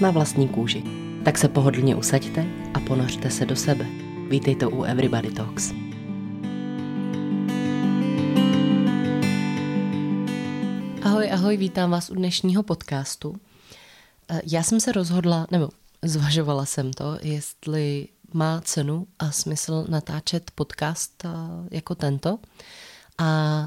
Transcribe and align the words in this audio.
Na 0.00 0.10
vlastní 0.10 0.48
kůži. 0.48 0.82
Tak 1.24 1.38
se 1.38 1.48
pohodlně 1.48 1.96
usaďte 1.96 2.46
a 2.74 2.80
ponořte 2.80 3.30
se 3.30 3.46
do 3.46 3.56
sebe. 3.56 3.86
Vítejte 4.28 4.66
u 4.66 4.82
Everybody 4.82 5.32
Talks. 5.32 5.72
Ahoj, 11.02 11.30
ahoj, 11.32 11.56
vítám 11.56 11.90
vás 11.90 12.10
u 12.10 12.14
dnešního 12.14 12.62
podcastu. 12.62 13.36
Eh, 14.28 14.40
já 14.46 14.62
jsem 14.62 14.80
se 14.80 14.92
rozhodla, 14.92 15.46
nebo 15.50 15.68
zvažovala 16.02 16.66
jsem 16.66 16.92
to, 16.92 17.18
jestli 17.22 18.08
má 18.34 18.60
cenu 18.60 19.06
a 19.18 19.30
smysl 19.30 19.84
natáčet 19.88 20.50
podcast 20.50 21.24
eh, 21.24 21.28
jako 21.70 21.94
tento. 21.94 22.38
A 23.18 23.66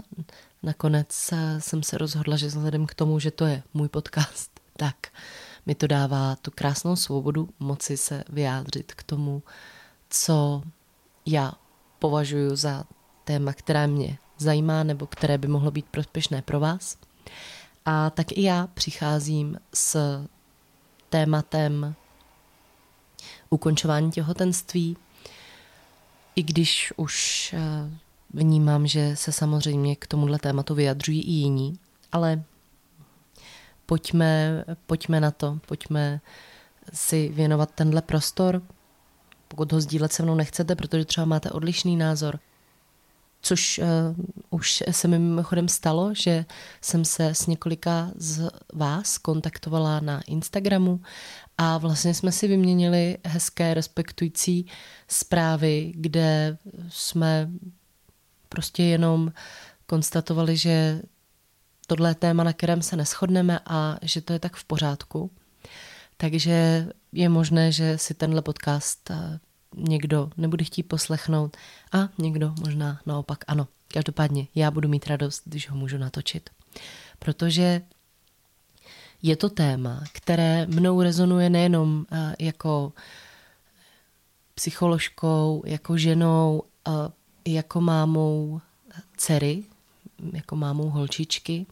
nakonec 0.63 1.29
eh, 1.33 1.61
jsem 1.61 1.83
se 1.83 1.97
rozhodla, 1.97 2.37
že 2.37 2.47
vzhledem 2.47 2.85
k 2.85 2.93
tomu, 2.93 3.19
že 3.19 3.31
to 3.31 3.45
je 3.45 3.63
můj 3.73 3.89
podcast, 3.89 4.51
tak 4.77 4.95
mi 5.65 5.75
to 5.75 5.87
dává 5.87 6.35
tu 6.35 6.51
krásnou 6.51 6.95
svobodu 6.95 7.49
moci 7.59 7.97
se 7.97 8.23
vyjádřit 8.29 8.93
k 8.93 9.03
tomu, 9.03 9.43
co 10.09 10.63
já 11.25 11.53
považuji 11.99 12.55
za 12.55 12.83
téma, 13.23 13.53
které 13.53 13.87
mě 13.87 14.17
zajímá 14.37 14.83
nebo 14.83 15.07
které 15.07 15.37
by 15.37 15.47
mohlo 15.47 15.71
být 15.71 15.85
prospěšné 15.85 16.41
pro 16.41 16.59
vás. 16.59 16.97
A 17.85 18.09
tak 18.09 18.31
i 18.31 18.43
já 18.43 18.67
přicházím 18.67 19.57
s 19.73 19.97
tématem 21.09 21.95
ukončování 23.49 24.11
těhotenství, 24.11 24.97
i 26.35 26.43
když 26.43 26.93
už 26.97 27.53
eh, 27.57 27.89
vnímám, 28.33 28.87
že 28.87 29.15
se 29.15 29.31
samozřejmě 29.31 29.95
k 29.95 30.07
tomuhle 30.07 30.39
tématu 30.39 30.75
vyjadřují 30.75 31.21
i 31.21 31.31
jiní, 31.31 31.79
ale 32.11 32.43
pojďme, 33.91 34.63
pojďme 34.85 35.19
na 35.19 35.31
to, 35.31 35.59
pojďme 35.67 36.21
si 36.93 37.29
věnovat 37.29 37.71
tenhle 37.75 38.01
prostor, 38.01 38.61
pokud 39.47 39.71
ho 39.71 39.81
sdílet 39.81 40.13
se 40.13 40.23
mnou 40.23 40.35
nechcete, 40.35 40.75
protože 40.75 41.05
třeba 41.05 41.25
máte 41.25 41.51
odlišný 41.51 41.97
názor, 41.97 42.39
což 43.41 43.79
uh, 43.79 43.85
už 44.49 44.83
se 44.91 45.07
mi 45.07 45.19
mimochodem 45.19 45.67
stalo, 45.67 46.13
že 46.13 46.45
jsem 46.81 47.05
se 47.05 47.27
s 47.27 47.47
několika 47.47 48.11
z 48.15 48.49
vás 48.73 49.17
kontaktovala 49.17 49.99
na 49.99 50.21
Instagramu 50.21 51.01
a 51.57 51.77
vlastně 51.77 52.13
jsme 52.13 52.31
si 52.31 52.47
vyměnili 52.47 53.17
hezké 53.25 53.73
respektující 53.73 54.65
zprávy, 55.07 55.91
kde 55.95 56.57
jsme 56.89 57.49
prostě 58.49 58.83
jenom 58.83 59.31
konstatovali, 59.85 60.57
že 60.57 61.01
tohle 61.91 62.09
je 62.09 62.15
téma, 62.15 62.43
na 62.43 62.53
kterém 62.53 62.81
se 62.81 62.95
neschodneme 62.95 63.59
a 63.65 63.97
že 64.01 64.21
to 64.21 64.33
je 64.33 64.39
tak 64.39 64.55
v 64.55 64.63
pořádku. 64.63 65.31
Takže 66.17 66.87
je 67.11 67.29
možné, 67.29 67.71
že 67.71 67.97
si 67.97 68.13
tenhle 68.13 68.41
podcast 68.41 69.11
eh, 69.11 69.39
někdo 69.75 70.29
nebude 70.37 70.63
chtít 70.63 70.83
poslechnout 70.83 71.57
a 71.91 72.09
někdo 72.17 72.53
možná 72.59 72.99
naopak 73.05 73.43
ano. 73.47 73.67
Každopádně 73.87 74.47
já 74.55 74.71
budu 74.71 74.89
mít 74.89 75.07
radost, 75.07 75.41
když 75.45 75.69
ho 75.69 75.75
můžu 75.75 75.97
natočit. 75.97 76.49
Protože 77.19 77.81
je 79.21 79.35
to 79.35 79.49
téma, 79.49 80.03
které 80.11 80.65
mnou 80.65 81.01
rezonuje 81.01 81.49
nejenom 81.49 82.05
eh, 82.11 82.35
jako 82.39 82.93
psycholožkou, 84.55 85.63
jako 85.65 85.97
ženou, 85.97 86.63
eh, 86.87 86.91
jako 87.45 87.81
mámou 87.81 88.61
dcery, 89.17 89.63
jako 90.33 90.55
mámou 90.55 90.89
holčičky, 90.89 91.65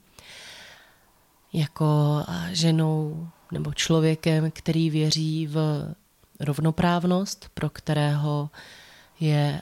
jako 1.54 2.24
ženou 2.52 3.30
nebo 3.52 3.74
člověkem, 3.74 4.52
který 4.52 4.90
věří 4.90 5.48
v 5.48 5.86
rovnoprávnost, 6.40 7.50
pro 7.54 7.70
kterého 7.70 8.50
je 9.20 9.62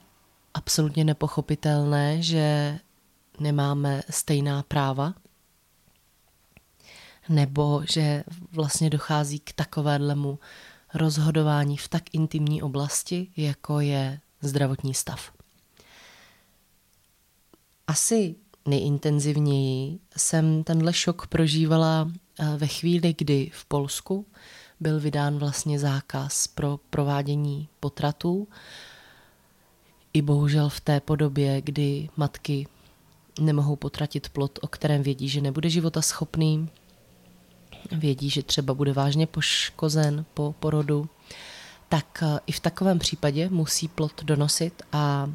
absolutně 0.53 1.03
nepochopitelné, 1.03 2.21
že 2.21 2.79
nemáme 3.39 4.01
stejná 4.09 4.63
práva, 4.63 5.13
nebo 7.29 7.81
že 7.89 8.23
vlastně 8.51 8.89
dochází 8.89 9.39
k 9.39 9.53
takovému 9.53 10.39
rozhodování 10.93 11.77
v 11.77 11.87
tak 11.87 12.03
intimní 12.13 12.61
oblasti, 12.61 13.27
jako 13.37 13.79
je 13.79 14.19
zdravotní 14.41 14.93
stav. 14.93 15.31
Asi 17.87 18.35
nejintenzivněji 18.67 19.99
jsem 20.17 20.63
tenhle 20.63 20.93
šok 20.93 21.27
prožívala 21.27 22.11
eh, 22.39 22.57
ve 22.57 22.67
chvíli, 22.67 23.15
kdy 23.17 23.51
v 23.53 23.65
Polsku 23.65 24.25
byl 24.79 24.99
vydán 24.99 25.37
vlastně 25.37 25.79
zákaz 25.79 26.47
pro 26.47 26.79
provádění 26.89 27.67
potratů. 27.79 28.47
I 30.13 30.21
bohužel 30.21 30.69
v 30.69 30.79
té 30.79 30.99
podobě, 30.99 31.61
kdy 31.61 32.09
matky 32.17 32.67
nemohou 33.39 33.75
potratit 33.75 34.29
plod, 34.29 34.59
o 34.61 34.67
kterém 34.67 35.03
vědí, 35.03 35.29
že 35.29 35.41
nebude 35.41 35.69
života 35.69 36.01
schopný, 36.01 36.69
vědí, 37.91 38.29
že 38.29 38.43
třeba 38.43 38.73
bude 38.73 38.93
vážně 38.93 39.27
poškozen 39.27 40.25
po 40.33 40.55
porodu, 40.59 41.09
tak 41.89 42.23
eh, 42.23 42.39
i 42.47 42.51
v 42.51 42.59
takovém 42.59 42.99
případě 42.99 43.49
musí 43.49 43.87
plot 43.87 44.23
donosit 44.23 44.81
a 44.91 45.29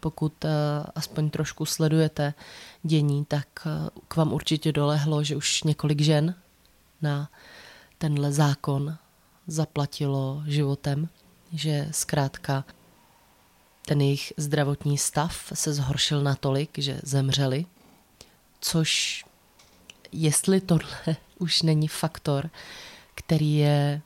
pokud 0.00 0.44
eh, 0.44 0.48
aspoň 0.94 1.30
trošku 1.30 1.66
sledujete 1.66 2.34
dění, 2.82 3.24
tak 3.24 3.48
eh, 3.66 3.90
k 4.08 4.16
vám 4.16 4.32
určitě 4.32 4.72
dolehlo, 4.72 5.24
že 5.24 5.36
už 5.36 5.62
několik 5.62 6.00
žen 6.00 6.34
na 7.02 7.30
tenhle 7.98 8.32
zákon 8.32 8.96
zaplatilo 9.46 10.42
životem, 10.46 11.08
že 11.52 11.88
zkrátka 11.90 12.64
ten 13.86 14.00
jejich 14.00 14.32
zdravotní 14.36 14.98
stav 14.98 15.52
se 15.54 15.72
zhoršil 15.72 16.22
natolik, 16.22 16.78
že 16.78 17.00
zemřeli, 17.02 17.66
což 18.60 19.24
jestli 20.12 20.60
tohle 20.60 21.16
už 21.38 21.62
není 21.62 21.88
faktor, 21.88 22.50
který 23.14 23.56
je 23.56 24.02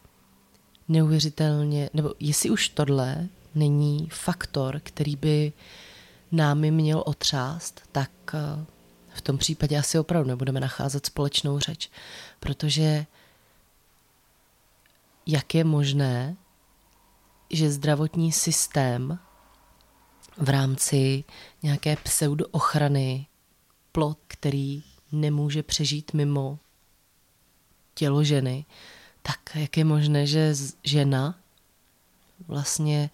neuvěřitelně, 0.89 1.91
nebo 1.95 2.15
jestli 2.21 2.51
už 2.51 2.69
tohle 2.69 3.29
není 3.55 4.09
faktor, 4.13 4.81
který 4.85 5.17
by 5.17 5.53
námi 6.33 6.71
měl 6.71 7.03
otřást, 7.07 7.81
tak 7.93 8.11
eh, 8.35 8.65
v 9.15 9.21
tom 9.21 9.39
případě 9.39 9.79
asi 9.79 9.99
opravdu 9.99 10.29
nebudeme 10.29 10.61
nacházet 10.61 11.07
společnou 11.07 11.59
řeč, 11.59 11.91
protože 12.41 13.07
jak 15.27 15.55
je 15.55 15.65
možné, 15.65 16.37
že 17.51 17.71
zdravotní 17.71 18.33
systém 18.33 19.19
v 20.37 20.49
rámci 20.49 21.25
nějaké 21.63 21.97
pseudoochrany 21.97 23.27
plot, 23.93 24.19
který 24.27 24.83
nemůže 25.13 25.63
přežít 25.63 26.15
mimo 26.15 26.59
tělo 27.95 28.25
ženy, 28.25 28.65
tak 29.23 29.41
jak 29.55 29.77
je 29.77 29.85
možné, 29.85 30.27
že 30.27 30.55
žena 30.85 31.35
vlastně 32.49 33.11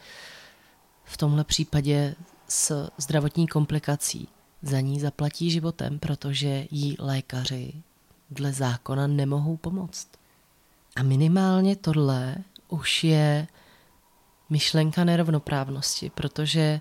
v 1.04 1.16
tomhle 1.16 1.44
případě 1.44 2.14
s 2.48 2.90
zdravotní 2.98 3.46
komplikací 3.46 4.28
za 4.62 4.80
ní 4.80 5.00
zaplatí 5.00 5.50
životem, 5.50 5.98
protože 5.98 6.66
jí 6.70 6.96
lékaři 6.98 7.72
dle 8.30 8.52
zákona 8.52 9.06
nemohou 9.06 9.56
pomoct. 9.56 10.08
A 10.96 11.02
minimálně 11.02 11.76
tohle 11.76 12.36
už 12.68 13.04
je 13.04 13.46
myšlenka 14.50 15.04
nerovnoprávnosti, 15.04 16.10
protože 16.10 16.80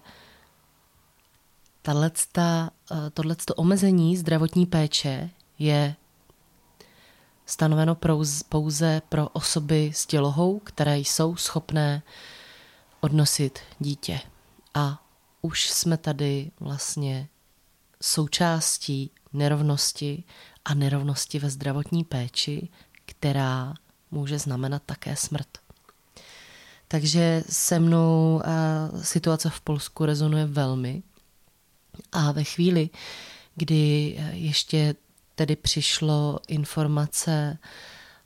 eh, 1.90 3.10
tohleto 3.14 3.54
omezení 3.56 4.18
zdravotní 4.18 4.66
péče 4.66 5.30
je 5.60 5.96
stanoveno 7.50 7.98
pouze 8.50 9.02
pro 9.10 9.30
osoby 9.30 9.92
s 9.96 10.06
tělohou, 10.06 10.60
které 10.60 10.98
jsou 10.98 11.36
schopné 11.36 12.04
odnosit 13.00 13.60
dítě. 13.80 14.20
A 14.74 15.04
už 15.42 15.70
jsme 15.70 15.98
tady 15.98 16.52
vlastně 16.60 17.28
součástí 18.02 19.12
nerovnosti 19.34 20.24
a 20.66 20.74
nerovnosti 20.74 21.40
ve 21.40 21.50
zdravotní 21.50 22.04
péči, 22.04 22.70
která 23.06 23.74
může 24.12 24.40
znamenat 24.40 24.84
také 24.86 25.16
smrt. 25.16 25.48
Takže 26.88 27.44
se 27.50 27.80
mnou 27.80 28.42
situace 29.02 29.50
v 29.50 29.62
Polsku 29.62 30.06
rezonuje 30.06 30.46
velmi. 30.46 31.04
A 32.12 32.32
ve 32.32 32.44
chvíli, 32.44 32.90
kdy 33.56 33.76
ještě 34.32 34.96
tedy 35.38 35.56
přišlo 35.56 36.40
informace 36.48 37.58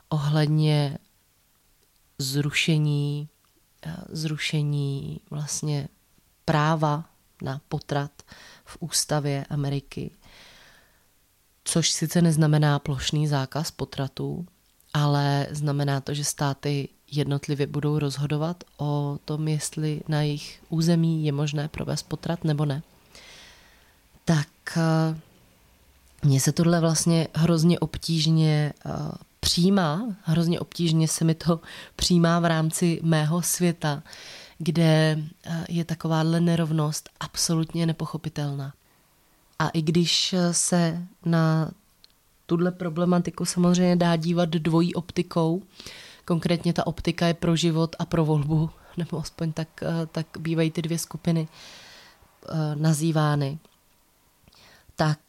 ohledně 0.09 0.97
zrušení, 2.17 3.29
zrušení 4.09 5.19
vlastně 5.29 5.87
práva 6.45 7.05
na 7.41 7.61
potrat 7.67 8.11
v 8.65 8.77
ústavě 8.79 9.45
Ameriky, 9.49 10.11
což 11.63 11.89
sice 11.91 12.21
neznamená 12.21 12.79
plošný 12.79 13.27
zákaz 13.27 13.71
potratů, 13.71 14.47
ale 14.93 15.47
znamená 15.51 16.01
to, 16.01 16.13
že 16.13 16.23
státy 16.23 16.89
jednotlivě 17.11 17.67
budou 17.67 17.99
rozhodovat 17.99 18.63
o 18.77 19.19
tom, 19.25 19.47
jestli 19.47 20.01
na 20.07 20.21
jejich 20.21 20.63
území 20.69 21.25
je 21.25 21.31
možné 21.31 21.67
provést 21.67 22.03
potrat 22.03 22.43
nebo 22.43 22.65
ne. 22.65 22.83
Tak 24.25 24.47
eh, 24.77 25.30
mně 26.23 26.39
se 26.39 26.51
tohle 26.51 26.79
vlastně 26.79 27.27
hrozně 27.33 27.79
obtížně 27.79 28.73
eh, 28.85 28.91
přijímá, 29.39 30.15
hrozně 30.23 30.59
obtížně 30.59 31.07
se 31.07 31.25
mi 31.25 31.35
to 31.35 31.59
přijímá 31.95 32.39
v 32.39 32.45
rámci 32.45 32.99
mého 33.03 33.41
světa, 33.41 34.03
kde 34.57 35.19
eh, 35.45 35.65
je 35.69 35.85
takováhle 35.85 36.39
nerovnost 36.39 37.09
absolutně 37.19 37.85
nepochopitelná. 37.85 38.73
A 39.59 39.69
i 39.69 39.81
když 39.81 40.35
se 40.51 41.07
na 41.25 41.71
tuhle 42.45 42.71
problematiku 42.71 43.45
samozřejmě 43.45 43.95
dá 43.95 44.15
dívat 44.15 44.49
dvojí 44.49 44.95
optikou, 44.95 45.61
konkrétně 46.25 46.73
ta 46.73 46.87
optika 46.87 47.27
je 47.27 47.33
pro 47.33 47.55
život 47.55 47.95
a 47.99 48.05
pro 48.05 48.25
volbu, 48.25 48.69
nebo 48.97 49.19
aspoň 49.19 49.51
tak, 49.51 49.67
eh, 49.83 50.05
tak 50.11 50.27
bývají 50.39 50.71
ty 50.71 50.81
dvě 50.81 50.99
skupiny 50.99 51.47
eh, 51.47 52.75
nazývány, 52.75 53.59
tak 54.95 55.19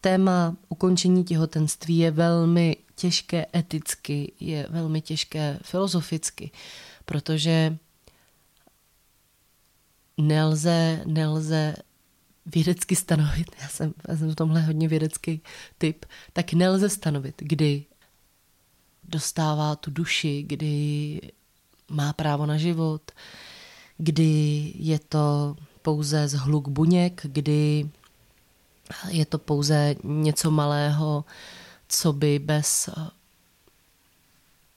téma 0.00 0.56
ukončení 0.68 1.24
těhotenství 1.24 1.98
je 1.98 2.10
velmi 2.10 2.76
těžké 2.94 3.46
eticky, 3.56 4.32
je 4.40 4.66
velmi 4.70 5.00
těžké 5.00 5.58
filozoficky, 5.62 6.50
protože 7.04 7.76
nelze, 10.18 11.02
nelze 11.06 11.74
vědecky 12.46 12.96
stanovit, 12.96 13.46
já 13.62 13.68
jsem, 13.68 13.94
já 14.08 14.16
jsem 14.16 14.30
v 14.30 14.34
tomhle 14.34 14.62
hodně 14.62 14.88
vědecký 14.88 15.40
typ, 15.78 16.04
tak 16.32 16.52
nelze 16.52 16.88
stanovit, 16.88 17.34
kdy 17.38 17.84
dostává 19.04 19.76
tu 19.76 19.90
duši, 19.90 20.44
kdy 20.46 21.20
má 21.90 22.12
právo 22.12 22.46
na 22.46 22.56
život, 22.56 23.10
kdy 23.98 24.72
je 24.74 24.98
to 24.98 25.56
pouze 25.82 26.28
zhluk 26.28 26.68
buněk, 26.68 27.20
kdy 27.24 27.90
je 29.08 29.26
to 29.26 29.38
pouze 29.38 29.94
něco 30.04 30.50
malého, 30.50 31.24
co 31.88 32.12
by 32.12 32.38
bez 32.38 32.90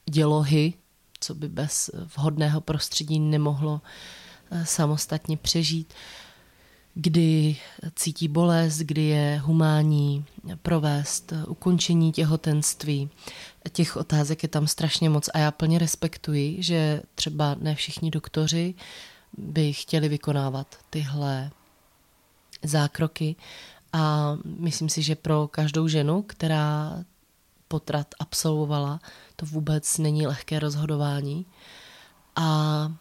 dělohy 0.05 0.73
co 1.23 1.35
by 1.35 1.49
bez 1.49 1.89
vhodného 2.15 2.61
prostředí 2.61 3.19
nemohlo 3.19 3.81
eh, 4.51 4.65
samostatně 4.65 5.37
přežít, 5.37 5.93
kdy 6.95 7.57
cítí 7.95 8.27
bolest, 8.27 8.77
kdy 8.77 9.01
je 9.01 9.41
humánní 9.43 10.25
provést 10.61 11.33
ukončení 11.47 12.11
těhotenství. 12.11 13.09
Těch 13.71 13.97
otázek 13.97 14.43
je 14.43 14.49
tam 14.49 14.67
strašně 14.67 15.09
moc 15.09 15.29
a 15.33 15.37
já 15.37 15.51
plně 15.51 15.79
respektuji, 15.79 16.63
že 16.63 17.01
třeba 17.15 17.55
ne 17.59 17.75
všichni 17.75 18.11
doktoři 18.11 18.73
by 19.37 19.73
chtěli 19.73 20.09
vykonávat 20.09 20.77
tyhle 20.89 21.51
zákroky 22.63 23.35
a 23.93 24.33
myslím 24.45 24.89
si, 24.89 25.01
že 25.01 25.15
pro 25.15 25.47
každou 25.47 25.87
ženu, 25.87 26.21
která 26.21 27.03
potrat 27.67 28.07
absolvovala, 28.19 28.99
to 29.35 29.45
vůbec 29.45 29.97
není 29.97 30.27
lehké 30.27 30.59
rozhodování. 30.59 31.45
A 32.35 32.91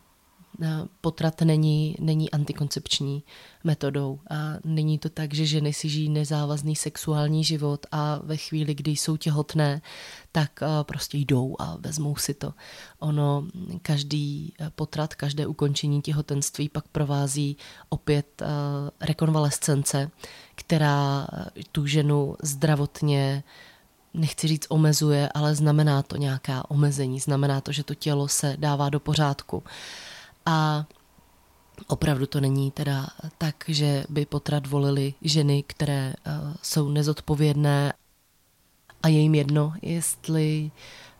potrat 1.00 1.40
není, 1.40 1.96
není 2.00 2.30
antikoncepční 2.30 3.22
metodou. 3.64 4.20
A 4.30 4.36
není 4.64 4.98
to 4.98 5.08
tak, 5.08 5.34
že 5.34 5.46
ženy 5.46 5.72
si 5.72 5.88
žijí 5.88 6.08
nezávazný 6.08 6.76
sexuální 6.76 7.44
život 7.44 7.86
a 7.92 8.20
ve 8.22 8.36
chvíli, 8.36 8.74
kdy 8.74 8.90
jsou 8.90 9.16
těhotné, 9.16 9.82
tak 10.32 10.60
prostě 10.82 11.18
jdou 11.18 11.56
a 11.58 11.76
vezmou 11.80 12.16
si 12.16 12.34
to. 12.34 12.54
Ono, 12.98 13.46
každý 13.82 14.54
potrat, 14.74 15.14
každé 15.14 15.46
ukončení 15.46 16.02
těhotenství 16.02 16.68
pak 16.68 16.88
provází 16.88 17.56
opět 17.88 18.42
rekonvalescence, 19.00 20.10
která 20.54 21.26
tu 21.72 21.86
ženu 21.86 22.36
zdravotně 22.42 23.44
nechci 24.14 24.48
říct 24.48 24.66
omezuje, 24.68 25.28
ale 25.34 25.54
znamená 25.54 26.02
to 26.02 26.16
nějaká 26.16 26.70
omezení, 26.70 27.20
znamená 27.20 27.60
to, 27.60 27.72
že 27.72 27.84
to 27.84 27.94
tělo 27.94 28.28
se 28.28 28.56
dává 28.58 28.88
do 28.88 29.00
pořádku. 29.00 29.62
A 30.46 30.86
opravdu 31.86 32.26
to 32.26 32.40
není 32.40 32.70
teda 32.70 33.06
tak, 33.38 33.64
že 33.68 34.04
by 34.08 34.26
potrat 34.26 34.66
volili 34.66 35.14
ženy, 35.22 35.62
které 35.62 36.14
uh, 36.26 36.54
jsou 36.62 36.88
nezodpovědné 36.88 37.92
a 39.02 39.08
je 39.08 39.20
jim 39.20 39.34
jedno, 39.34 39.72
jestli 39.82 40.70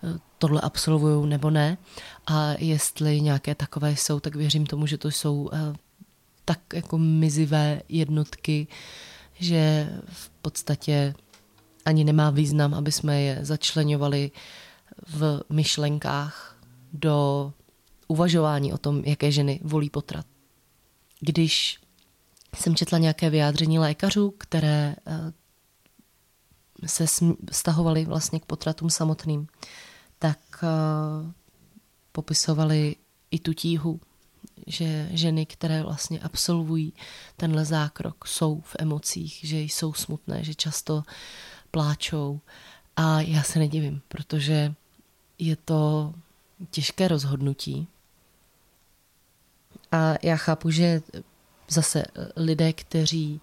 uh, 0.03 0.11
tohle 0.39 0.61
absolvují 0.61 1.29
nebo 1.29 1.51
ne. 1.51 1.79
A 2.27 2.55
jestli 2.59 3.21
nějaké 3.21 3.55
takové 3.55 3.93
jsou, 3.93 4.21
tak 4.21 4.37
věřím 4.37 4.67
tomu, 4.67 4.87
že 4.87 4.99
to 4.99 5.09
jsou 5.09 5.43
uh, 5.43 5.51
tak 6.45 6.61
jako 6.75 6.99
mizivé 6.99 7.83
jednotky, 7.89 8.67
že 9.35 9.93
v 10.09 10.29
podstatě 10.29 11.15
ani 11.85 12.05
nemá 12.05 12.31
význam, 12.31 12.75
aby 12.75 12.93
jsme 12.93 13.23
je 13.23 13.39
začlenovali 13.43 14.31
v 15.09 15.43
myšlenkách 15.51 16.57
do 16.93 17.53
uvažování 18.12 18.73
o 18.73 18.79
tom, 18.79 19.03
jaké 19.05 19.32
ženy 19.32 19.61
volí 19.62 19.91
potrat. 19.91 20.26
Když 21.20 21.81
jsem 22.56 22.75
četla 22.76 22.99
nějaké 22.99 23.31
vyjádření 23.31 23.79
lékařů, 23.79 24.35
které 24.38 24.97
eh, 25.06 25.32
se 26.87 27.06
stahovaly 27.53 28.05
vlastně 28.05 28.41
k 28.41 28.44
potratům 28.44 28.91
samotným, 28.91 29.46
tak 30.19 30.39
eh, 30.63 31.32
popisovali 32.13 32.96
i 33.31 33.39
tu 33.39 33.53
tíhu, 33.53 34.01
že 34.67 35.08
ženy, 35.10 35.46
které 35.46 35.82
vlastně 35.82 36.20
absolvují 36.20 36.93
tenhle 37.37 37.65
zákrok, 37.65 38.29
jsou 38.29 38.60
v 38.60 38.77
emocích, 38.79 39.41
že 39.43 39.60
jsou 39.60 39.93
smutné, 39.93 40.44
že 40.44 40.55
často 40.55 41.03
pláčou. 41.70 42.41
A 42.96 43.20
já 43.20 43.43
se 43.43 43.58
nedivím, 43.58 44.03
protože 44.08 44.75
je 45.39 45.56
to 45.56 46.15
těžké 46.70 47.08
rozhodnutí. 47.08 47.89
A 49.93 50.15
já 50.22 50.37
chápu, 50.37 50.70
že 50.70 51.03
zase 51.69 52.05
lidé, 52.37 52.72
kteří, 52.72 53.41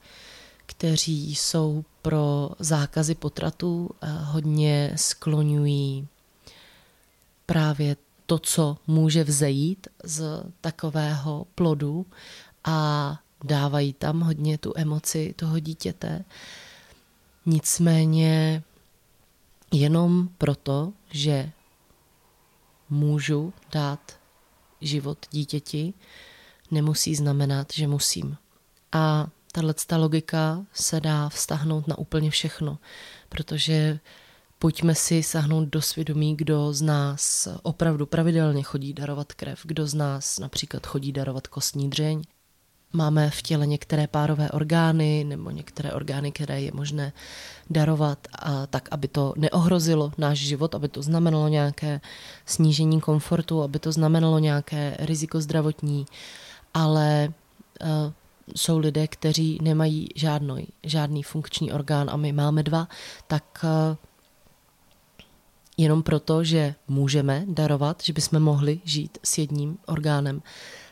kteří 0.66 1.36
jsou 1.36 1.84
pro 2.02 2.50
zákazy 2.60 3.16
potratů, 3.16 3.90
eh, 4.02 4.08
hodně 4.22 4.92
skloňují 4.96 6.08
právě 7.46 7.96
to, 8.26 8.40
co 8.40 8.78
může 8.88 9.24
vzejít 9.24 9.88
z 10.04 10.44
takového 10.62 11.48
plodu 11.56 12.06
a 12.64 13.20
dávají 13.44 13.94
tam 13.94 14.20
hodně 14.20 14.58
tu 14.58 14.74
emoci 14.76 15.34
toho 15.38 15.60
dítěte. 15.60 16.26
Nicméně 17.46 18.64
jenom 19.72 20.30
proto, 20.38 20.94
že 21.12 21.52
můžu 22.90 23.54
dát 23.72 24.20
život 24.82 25.26
dítěti, 25.32 25.94
nemusí 26.72 27.16
znamenat, 27.16 27.68
že 27.74 27.88
musím. 27.88 28.38
A 28.92 29.28
tahle 29.52 29.74
logika 29.98 30.66
se 30.74 31.02
dá 31.02 31.30
vztahnout 31.30 31.88
na 31.88 31.98
úplně 31.98 32.32
všechno, 32.32 32.78
protože 33.30 34.00
pojďme 34.60 34.96
si 34.96 35.24
sahnout 35.24 35.70
do 35.70 35.82
svědomí, 35.82 36.36
kdo 36.36 36.74
z 36.74 36.82
nás 36.82 37.48
opravdu 37.64 38.06
pravidelně 38.06 38.64
chodí 38.64 38.94
darovat 38.94 39.34
krev, 39.34 39.60
kdo 39.64 39.88
z 39.88 39.94
nás 39.94 40.40
například 40.40 40.88
chodí 40.88 41.12
darovat 41.12 41.48
kostní 41.48 41.90
dřeň, 41.90 42.22
máme 42.94 43.30
v 43.30 43.42
těle 43.42 43.68
některé 43.68 44.08
párové 44.08 44.50
orgány 44.52 45.24
nebo 45.24 45.50
některé 45.50 45.94
orgány, 45.94 46.32
které 46.32 46.62
je 46.62 46.72
možné 46.74 47.14
darovat, 47.70 48.28
a 48.40 48.68
tak, 48.68 48.88
aby 48.92 49.08
to 49.08 49.34
neohrozilo 49.38 50.12
náš 50.18 50.38
život, 50.38 50.76
aby 50.76 50.88
to 50.88 51.02
znamenalo 51.02 51.48
nějaké 51.48 52.02
snížení 52.46 53.02
komfortu, 53.02 53.64
aby 53.64 53.80
to 53.80 53.92
znamenalo 53.92 54.40
nějaké 54.40 54.98
riziko 55.00 55.42
zdravotní, 55.42 56.06
ale 56.74 57.34
uh, 57.82 57.88
jsou 58.56 58.78
lidé, 58.78 59.08
kteří 59.08 59.60
nemají 59.62 60.08
žádný, 60.16 60.68
žádný 60.84 61.24
funkční 61.24 61.72
orgán 61.72 62.10
a 62.10 62.18
my 62.18 62.32
máme 62.32 62.64
dva, 62.64 62.88
tak 63.28 63.66
uh, 63.92 63.98
jenom 65.80 66.04
proto, 66.04 66.44
že 66.44 66.76
můžeme 66.88 67.46
darovat, 67.48 68.04
že 68.04 68.14
bychom 68.14 68.40
mohli 68.40 68.80
žít 68.84 69.18
s 69.24 69.38
jedním 69.38 69.78
orgánem, 69.86 70.42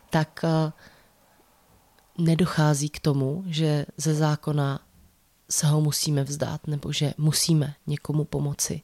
tak 0.10 0.42
eh, 0.44 0.72
nedochází 2.18 2.90
k 2.90 3.00
tomu, 3.00 3.44
že 3.48 3.86
ze 3.98 4.14
zákona 4.14 4.80
se 5.50 5.68
ho 5.68 5.82
musíme 5.82 6.24
vzdát 6.24 6.68
nebo 6.68 6.92
že 6.92 7.14
musíme 7.18 7.76
někomu 7.88 8.24
pomoci. 8.24 8.82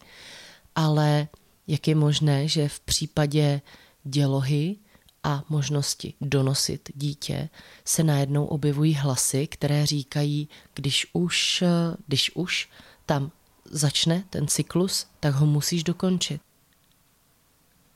Ale 0.76 1.28
jak 1.68 1.88
je 1.88 1.96
možné, 1.96 2.48
že 2.48 2.70
v 2.70 2.80
případě 2.80 3.62
dělohy 4.04 4.76
a 5.24 5.44
možnosti 5.50 6.14
donosit 6.22 6.90
dítě 6.96 7.50
se 7.86 8.04
najednou 8.04 8.46
objevují 8.46 8.94
hlasy, 8.94 9.48
které 9.48 9.86
říkají, 9.86 10.50
když 10.74 11.08
už, 11.14 11.64
když 12.08 12.36
už 12.36 12.70
tam 13.06 13.32
začne 13.66 14.24
ten 14.30 14.48
cyklus, 14.48 15.08
tak 15.20 15.36
ho 15.36 15.46
musíš 15.46 15.84
dokončit. 15.84 16.42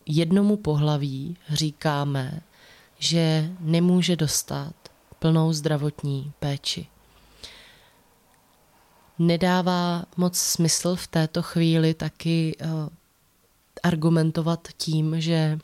Jednomu 0.05 0.57
pohlaví 0.57 1.38
říkáme, 1.50 2.41
že 3.00 3.50
nemůže 3.60 4.15
dostat 4.15 4.74
plnou 5.19 5.53
zdravotní 5.53 6.31
péči. 6.39 6.88
Nedává 9.19 10.05
moc 10.17 10.38
smysl 10.38 10.96
v 10.96 11.07
této 11.07 11.41
chvíli 11.41 11.93
taky 11.93 12.55
uh, 12.62 12.67
argumentovat 13.84 14.67
tím, 14.77 15.22
že 15.22 15.60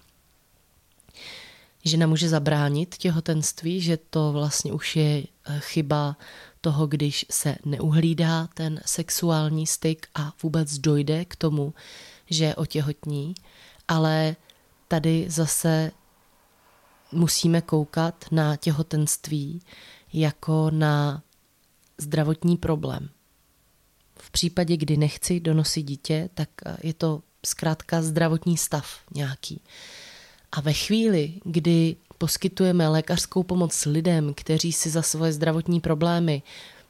žena 1.86 2.08
může 2.08 2.30
zabránit 2.30 2.98
těhotenství, 2.98 3.82
že 3.82 3.98
to 3.98 4.32
vlastně 4.32 4.74
už 4.74 4.96
je 4.96 5.24
eh, 5.24 5.60
chyba 5.60 6.18
toho, 6.62 6.88
když 6.88 7.26
se 7.32 7.56
neuhlídá 7.66 8.48
ten 8.54 8.82
sexuální 8.86 9.68
styk 9.68 10.08
a 10.16 10.34
vůbec 10.44 10.78
dojde 10.78 11.26
k 11.26 11.36
tomu, 11.36 11.74
že 12.30 12.56
otěhotní, 12.56 13.34
ale 13.88 14.36
tady 14.88 15.26
zase 15.30 15.92
musíme 17.12 17.62
koukat 17.62 18.26
na 18.32 18.56
těhotenství 18.56 19.62
jako 20.14 20.72
na 20.72 21.24
zdravotní 21.98 22.58
problém. 22.58 23.10
V 24.20 24.32
případě, 24.32 24.78
kdy 24.78 24.98
nechci 24.98 25.40
donosit 25.40 25.84
dítě, 25.84 26.30
tak 26.34 26.50
eh, 26.66 26.78
je 26.84 26.94
to 26.94 27.22
zkrátka 27.46 28.02
zdravotní 28.02 28.58
stav 28.58 29.00
nějaký. 29.16 29.62
A 30.54 30.62
ve 30.62 30.74
chvíli, 30.74 31.34
kdy 31.44 31.96
poskytujeme 32.18 32.88
lékařskou 32.88 33.44
pomoc 33.44 33.86
lidem, 33.86 34.34
kteří 34.34 34.72
si 34.72 34.90
za 34.90 35.02
svoje 35.02 35.34
zdravotní 35.34 35.80
problémy, 35.80 36.42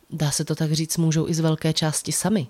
dá 0.09 0.31
se 0.31 0.45
to 0.45 0.55
tak 0.55 0.71
říct, 0.71 0.97
můžou 0.97 1.27
i 1.29 1.33
z 1.33 1.39
velké 1.39 1.73
části 1.73 2.11
sami, 2.11 2.47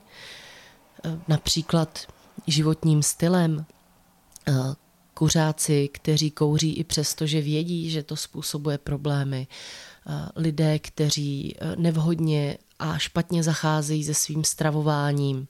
eh, 1.06 1.20
například 1.28 2.08
životním 2.48 3.04
stylem, 3.04 3.66
eh, 4.48 4.54
kuřáci, 5.14 5.90
kteří 5.94 6.32
kouří 6.32 6.74
i 6.74 6.84
přesto, 6.84 7.26
že 7.26 7.42
vědí, 7.42 7.90
že 7.90 8.04
to 8.04 8.16
způsobuje 8.16 8.78
problémy, 8.78 9.48
eh, 9.48 10.30
lidé, 10.36 10.80
kteří 10.80 11.56
nevhodně 11.76 12.58
a 12.80 12.98
špatně 12.98 13.44
zacházejí 13.44 14.04
se 14.04 14.14
svým 14.14 14.44
stravováním, 14.44 15.48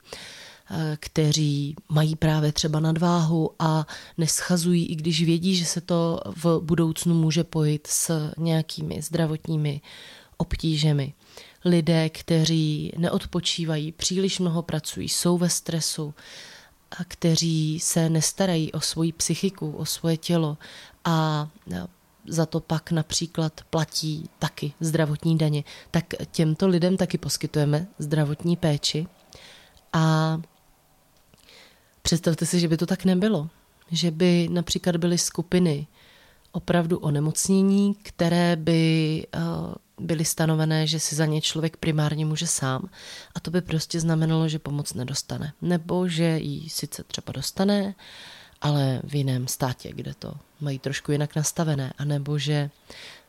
kteří 1.00 1.76
mají 1.90 2.16
právě 2.16 2.52
třeba 2.52 2.80
nadváhu 2.80 3.52
a 3.60 3.88
neschazují, 4.18 4.86
i 4.86 4.96
když 4.96 5.24
vědí, 5.24 5.56
že 5.56 5.66
se 5.66 5.82
to 5.82 6.20
v 6.26 6.60
budoucnu 6.60 7.16
může 7.16 7.44
pojít 7.44 7.88
s 7.88 8.32
nějakými 8.38 9.02
zdravotními 9.02 9.82
obtížemi. 10.38 11.14
Lidé, 11.66 12.10
kteří 12.10 12.92
neodpočívají, 12.98 13.92
příliš 13.92 14.40
mnoho 14.40 14.62
pracují, 14.62 15.10
jsou 15.10 15.38
ve 15.38 15.50
stresu, 15.50 16.14
a 16.92 17.04
kteří 17.04 17.80
se 17.80 18.10
nestarají 18.10 18.72
o 18.72 18.82
svoji 18.82 19.12
psychiku, 19.12 19.72
o 19.72 19.86
svoje 19.86 20.18
tělo 20.18 20.58
a 21.06 21.48
za 22.28 22.46
to 22.46 22.60
pak 22.60 22.92
například 22.92 23.62
platí 23.70 24.30
taky 24.40 24.74
zdravotní 24.80 25.38
daně, 25.38 25.64
tak 25.92 26.06
těmto 26.32 26.68
lidem 26.68 26.98
taky 26.98 27.18
poskytujeme 27.18 27.88
zdravotní 28.00 28.56
péči. 28.56 29.08
A 29.94 30.38
Představte 32.04 32.46
si, 32.46 32.60
že 32.60 32.68
by 32.68 32.78
to 32.78 32.86
tak 32.86 33.06
nebylo. 33.06 33.50
Že 33.92 34.12
by 34.12 34.48
například 34.52 34.96
byly 34.96 35.18
skupiny 35.18 35.88
opravdu 36.52 36.98
onemocnění, 37.00 37.96
které 37.96 38.56
by 38.56 39.24
uh, 39.36 39.74
byly 40.00 40.26
stanovené, 40.26 40.88
že 40.88 41.00
si 41.00 41.16
za 41.16 41.26
ně 41.26 41.42
člověk 41.42 41.78
primárně 41.78 42.26
může 42.26 42.48
sám. 42.48 42.90
A 43.36 43.40
to 43.40 43.52
by 43.52 43.62
prostě 43.62 44.00
znamenalo, 44.00 44.48
že 44.48 44.60
pomoc 44.60 44.94
nedostane. 44.94 45.54
Nebo 45.62 46.08
že 46.08 46.38
ji 46.40 46.70
sice 46.70 47.04
třeba 47.04 47.32
dostane, 47.32 47.96
ale 48.62 49.02
v 49.04 49.16
jiném 49.16 49.48
státě, 49.48 49.94
kde 49.94 50.14
to 50.14 50.34
mají 50.62 50.80
trošku 50.80 51.12
jinak 51.12 51.36
nastavené. 51.36 51.94
A 51.98 52.06
nebo 52.06 52.38
že 52.38 52.70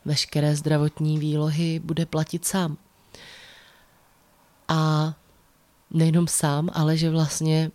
veškeré 0.05 0.55
zdravotní 0.55 1.19
výlohy 1.19 1.79
bude 1.79 2.05
platit 2.05 2.45
sám. 2.45 2.77
A 4.67 5.13
nejenom 5.91 6.27
sám, 6.27 6.69
ale 6.73 6.97
že 6.97 7.09
vlastně 7.09 7.71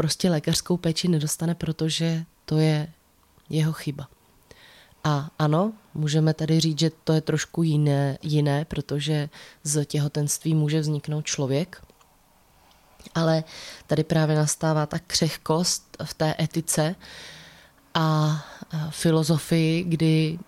prostě 0.00 0.30
lékařskou 0.30 0.76
péči 0.76 1.08
nedostane, 1.08 1.54
protože 1.54 2.24
to 2.44 2.58
je 2.58 2.88
jeho 3.50 3.72
chyba. 3.72 4.08
A 5.04 5.30
ano, 5.38 5.72
můžeme 5.94 6.34
tady 6.34 6.60
říct, 6.60 6.78
že 6.78 6.90
to 7.04 7.12
je 7.12 7.20
trošku 7.20 7.62
jiné, 7.62 8.18
jiné, 8.22 8.64
protože 8.64 9.28
z 9.62 9.84
těhotenství 9.84 10.54
může 10.54 10.80
vzniknout 10.80 11.24
člověk, 11.24 11.82
ale 13.14 13.44
tady 13.86 14.04
právě 14.04 14.36
nastává 14.36 14.86
ta 14.86 14.98
křehkost 14.98 15.96
v 16.04 16.14
té 16.14 16.34
etice 16.40 16.94
a 17.94 18.36
filozofii, 18.90 19.84
kdy 19.84 20.38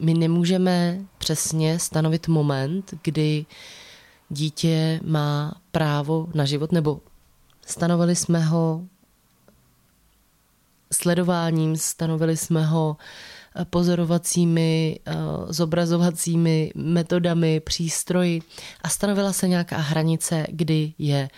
my 0.00 0.14
nemůžeme 0.14 1.00
přesně 1.18 1.78
stanovit 1.78 2.28
moment, 2.28 2.94
kdy 3.02 3.46
dítě 4.28 5.00
má 5.04 5.54
právo 5.72 6.28
na 6.34 6.44
život, 6.44 6.72
nebo 6.72 7.00
Stanovili 7.66 8.16
jsme 8.16 8.44
ho 8.44 8.86
sledováním, 10.92 11.76
stanovili 11.76 12.36
jsme 12.36 12.66
ho 12.66 12.96
eh, 13.56 13.64
pozorovacími, 13.64 15.00
eh, 15.06 15.14
zobrazovacími 15.48 16.72
metodami, 16.74 17.60
přístroji 17.60 18.42
a 18.80 18.88
stanovila 18.88 19.32
se 19.32 19.48
nějaká 19.48 19.76
hranice, 19.76 20.46
kdy 20.50 20.92
je 20.98 21.28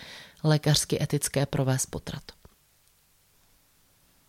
lékařsky 0.43 1.03
etické 1.03 1.45
provést 1.45 1.85
potrat. 1.85 2.23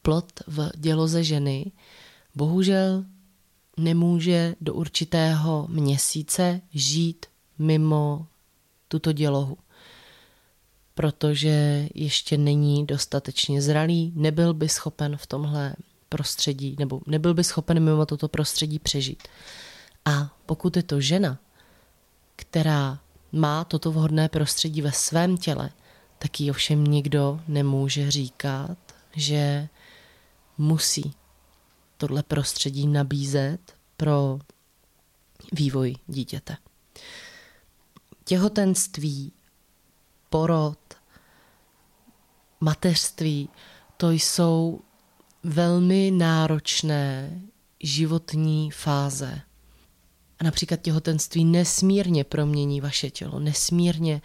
Plot 0.02 0.32
v 0.46 0.70
děloze 0.76 1.24
ženy 1.24 1.72
bohužel 2.34 3.04
nemůže 3.76 4.54
do 4.60 4.74
určitého 4.74 5.66
měsíce 5.70 6.60
žít 6.70 7.26
mimo 7.58 8.26
tuto 8.88 9.12
dělohu 9.12 9.56
protože 10.98 11.88
ještě 11.94 12.38
není 12.38 12.86
dostatečně 12.86 13.62
zralý, 13.62 14.12
nebyl 14.16 14.54
by 14.54 14.68
schopen 14.68 15.16
v 15.16 15.26
tomhle 15.26 15.74
prostředí, 16.08 16.76
nebo 16.78 17.00
nebyl 17.06 17.34
by 17.34 17.44
schopen 17.44 17.80
mimo 17.80 18.06
toto 18.06 18.28
prostředí 18.28 18.78
přežít. 18.78 19.28
A 20.04 20.36
pokud 20.46 20.76
je 20.76 20.82
to 20.82 21.00
žena, 21.00 21.38
která 22.36 22.98
má 23.32 23.64
toto 23.64 23.92
vhodné 23.92 24.28
prostředí 24.28 24.82
ve 24.82 24.92
svém 24.92 25.36
těle, 25.36 25.70
tak 26.18 26.40
jí 26.40 26.50
ovšem 26.50 26.84
nikdo 26.84 27.40
nemůže 27.48 28.10
říkat, 28.10 28.78
že 29.12 29.68
musí 30.58 31.12
tohle 31.96 32.22
prostředí 32.22 32.86
nabízet 32.86 33.60
pro 33.96 34.38
vývoj 35.52 35.94
dítěte. 36.06 36.56
Těhotenství, 38.24 39.32
porod, 40.30 40.87
mateřství, 42.60 43.48
to 43.96 44.10
jsou 44.10 44.80
velmi 45.42 46.10
náročné 46.10 47.40
životní 47.82 48.70
fáze. 48.70 49.40
A 50.38 50.44
například 50.44 50.80
těhotenství 50.80 51.44
nesmírně 51.44 52.24
promění 52.24 52.80
vaše 52.80 53.10
tělo, 53.10 53.40
nesmírně 53.40 54.22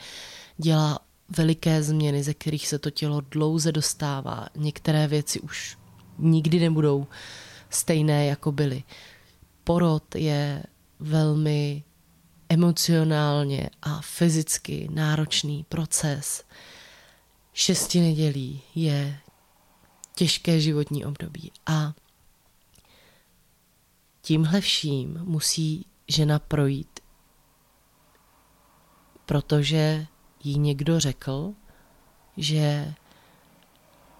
dělá 0.57 0.99
veliké 1.37 1.83
změny, 1.83 2.23
ze 2.23 2.33
kterých 2.33 2.67
se 2.67 2.79
to 2.79 2.89
tělo 2.89 3.21
dlouze 3.21 3.71
dostává. 3.71 4.47
Některé 4.55 5.07
věci 5.07 5.39
už 5.39 5.77
nikdy 6.17 6.59
nebudou 6.59 7.07
stejné, 7.69 8.25
jako 8.25 8.51
byly. 8.51 8.83
Porod 9.63 10.15
je 10.15 10.63
velmi 10.99 11.83
emocionálně 12.49 13.69
a 13.81 14.01
fyzicky 14.01 14.89
náročný 14.91 15.65
proces 15.69 16.43
šesti 17.53 17.99
nedělí 17.99 18.61
je 18.75 19.19
těžké 20.15 20.59
životní 20.61 21.05
období 21.05 21.51
a 21.65 21.93
tímhle 24.21 24.61
vším 24.61 25.19
musí 25.23 25.85
žena 26.07 26.39
projít, 26.39 26.99
protože 29.25 30.07
jí 30.43 30.59
někdo 30.59 30.99
řekl, 30.99 31.53
že 32.37 32.93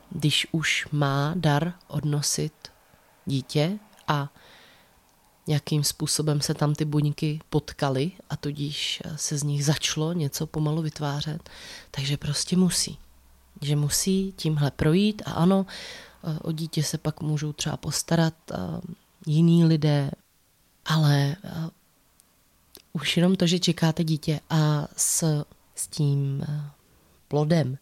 když 0.10 0.48
už 0.52 0.88
má 0.92 1.34
dar 1.36 1.74
odnosit 1.88 2.54
dítě 3.26 3.80
a 4.08 4.34
jakým 5.48 5.84
způsobem 5.84 6.42
se 6.42 6.54
tam 6.54 6.76
ty 6.76 6.86
buňky 6.86 7.40
potkaly 7.50 8.12
a 8.30 8.36
tudíž 8.36 9.02
se 9.16 9.38
z 9.38 9.44
nich 9.44 9.66
začalo 9.66 10.14
něco 10.14 10.48
pomalu 10.48 10.82
vytvářet, 10.82 11.50
takže 11.92 12.18
prostě 12.18 12.58
musí. 12.58 13.00
Že 13.62 13.76
musí 13.76 14.34
tímhle 14.36 14.72
projít 14.72 15.22
a 15.26 15.32
ano, 15.32 15.66
o 16.42 16.52
dítě 16.52 16.84
se 16.84 16.98
pak 16.98 17.22
můžou 17.22 17.54
třeba 17.54 17.78
postarat 17.78 18.34
jiní 19.28 19.66
lidé, 19.66 20.12
ale 20.86 21.36
už 22.94 23.18
jenom 23.18 23.36
to, 23.36 23.48
že 23.48 23.60
čekáte 23.60 24.04
dítě 24.04 24.40
a 24.50 24.88
s, 24.98 25.46
s 25.76 25.88
tím 25.88 26.46
plodem. 27.28 27.78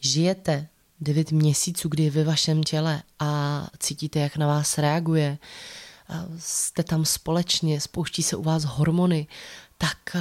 Žijete 0.00 0.68
devět 1.00 1.32
měsíců, 1.32 1.88
kdy 1.88 2.02
je 2.02 2.10
ve 2.10 2.24
vašem 2.24 2.62
těle 2.62 3.02
a 3.18 3.62
cítíte, 3.78 4.18
jak 4.18 4.36
na 4.36 4.46
vás 4.46 4.78
reaguje, 4.78 5.38
jste 6.38 6.82
tam 6.82 7.04
společně, 7.04 7.80
spouští 7.80 8.22
se 8.22 8.36
u 8.36 8.42
vás 8.42 8.64
hormony, 8.64 9.26
tak 9.78 10.16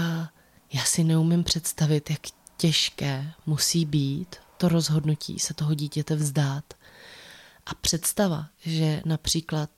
já 0.74 0.84
si 0.84 1.04
neumím 1.04 1.44
představit, 1.44 2.10
jak 2.10 2.20
těžké 2.58 3.32
musí 3.46 3.86
být 3.86 4.36
to 4.58 4.70
rozhodnutí 4.70 5.40
se 5.40 5.54
toho 5.54 5.74
dítěte 5.74 6.16
vzdát. 6.16 6.74
A 7.66 7.76
představa, 7.76 8.46
že 8.60 9.02
například 9.06 9.70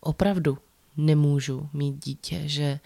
opravdu 0.00 0.58
nemůžu 0.96 1.68
mít 1.72 2.04
dítě, 2.04 2.42
že 2.44 2.80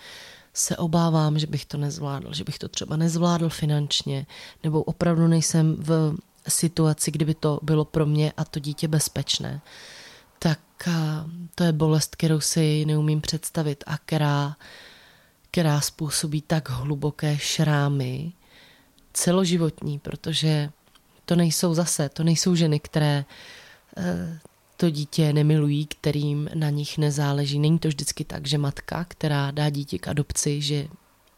se 0.55 0.77
obávám, 0.77 1.39
že 1.39 1.47
bych 1.47 1.67
to 1.67 1.79
nezvládl, 1.79 2.35
že 2.35 2.45
bych 2.45 2.59
to 2.59 2.69
třeba 2.69 2.97
nezvládl 2.97 3.49
finančně, 3.49 4.27
nebo 4.65 4.83
opravdu 4.83 5.27
nejsem 5.27 5.77
v 5.77 6.17
situaci, 6.49 7.11
kdyby 7.11 7.35
to 7.35 7.61
bylo 7.63 7.85
pro 7.85 8.07
mě 8.07 8.33
a 8.37 8.45
to 8.45 8.61
dítě 8.61 8.89
bezpečné, 8.89 9.61
tak 10.39 10.61
to 11.55 11.65
je 11.65 11.73
bolest, 11.73 12.17
kterou 12.17 12.41
si 12.41 12.85
neumím 12.85 13.21
představit 13.21 13.85
a 13.87 13.99
která, 13.99 14.57
která 15.51 15.81
způsobí 15.81 16.43
tak 16.43 16.71
hluboké 16.71 17.39
šrámy 17.39 18.33
celoživotní, 19.13 19.99
protože 19.99 20.71
to 21.25 21.37
nejsou 21.37 21.75
zase, 21.75 22.09
to 22.09 22.25
nejsou 22.25 22.55
ženy, 22.55 22.81
které 22.81 23.25
eh, 23.97 24.39
to 24.77 24.91
dítě 24.91 25.33
nemilují, 25.33 25.87
kterým 25.87 26.51
na 26.55 26.71
nich 26.71 26.99
nezáleží. 26.99 27.59
Není 27.59 27.79
to 27.79 27.89
vždycky 27.89 28.25
tak, 28.25 28.47
že 28.47 28.59
matka, 28.59 29.05
která 29.05 29.51
dá 29.51 29.71
dítě 29.71 29.99
k 29.99 30.09
adopci, 30.09 30.61
že 30.61 30.89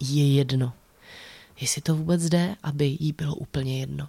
je 0.01 0.35
jedno. 0.35 0.73
Jestli 1.61 1.83
to 1.83 1.97
vůbec 1.97 2.29
jde, 2.29 2.57
aby 2.63 2.97
jí 3.01 3.13
bylo 3.13 3.35
úplně 3.35 3.81
jedno. 3.81 4.09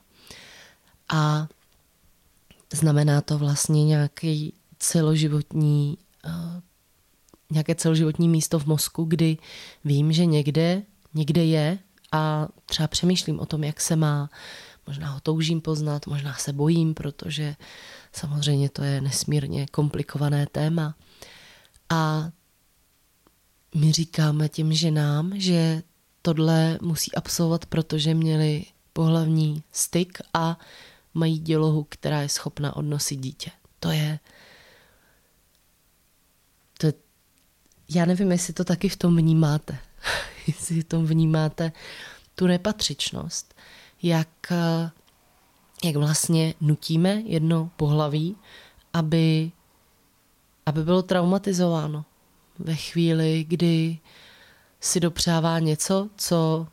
A 1.10 1.48
znamená 2.74 3.22
to 3.22 3.38
vlastně 3.38 3.86
nějaký 3.86 4.54
celoživotní, 4.80 5.98
uh, 6.26 6.62
nějaké 7.50 7.76
celoživotní 7.76 8.30
místo 8.30 8.60
v 8.60 8.66
mozku, 8.66 9.04
kdy 9.04 9.38
vím, 9.86 10.12
že 10.12 10.26
někde, 10.26 10.84
někde 11.14 11.46
je 11.46 11.80
a 12.14 12.48
třeba 12.66 12.88
přemýšlím 12.88 13.40
o 13.40 13.46
tom, 13.46 13.64
jak 13.64 13.82
se 13.82 13.96
má, 13.96 14.30
možná 14.88 15.10
ho 15.10 15.20
toužím 15.20 15.62
poznat, 15.62 16.08
možná 16.08 16.34
se 16.34 16.54
bojím, 16.54 16.94
protože 16.94 17.56
samozřejmě 18.12 18.70
to 18.70 18.84
je 18.84 19.02
nesmírně 19.02 19.68
komplikované 19.68 20.48
téma. 20.48 20.96
A 21.90 22.30
my 23.76 23.92
říkáme 23.92 24.50
těm 24.50 24.74
ženám, 24.74 25.32
že 25.36 25.84
tohle 26.22 26.80
musí 26.82 27.16
absolvovat, 27.16 27.66
protože 27.66 28.14
měli 28.14 28.66
pohlavní 28.94 29.64
styk 29.72 30.18
a 30.34 30.60
mají 31.14 31.40
dělohu, 31.40 31.86
která 31.90 32.22
je 32.22 32.30
schopna 32.30 32.76
odnosit 32.76 33.16
dítě. 33.16 33.52
To 33.80 33.92
je, 33.92 34.20
to 36.78 36.88
je 36.88 36.94
já 37.90 38.06
nevím, 38.06 38.32
jestli 38.32 38.54
to 38.54 38.64
taky 38.64 38.90
v 38.90 38.96
tom 38.96 39.16
vnímáte. 39.16 39.78
jestli 40.48 40.82
v 40.82 40.84
tom 40.84 41.06
vnímáte 41.06 41.72
tu 42.36 42.48
nepatřičnost. 42.48 43.56
Jak, 44.04 44.54
jak 45.84 45.96
vlastně 45.96 46.54
nutíme 46.62 47.22
jedno 47.26 47.72
pohlaví, 47.76 48.36
aby, 48.94 49.52
aby 50.66 50.84
bylo 50.84 51.02
traumatizováno 51.02 52.06
ve 52.60 52.76
chvíli, 52.76 53.46
kdy 53.48 54.00
si 54.80 55.00
dopřává 55.00 55.60
něco, 55.60 56.10
co 56.16 56.68